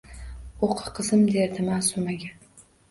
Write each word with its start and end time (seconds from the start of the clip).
—Oʼqi, 0.69 0.87
qizim!— 1.01 1.21
derdi 1.37 1.67
Maʼsumaga. 1.71 2.37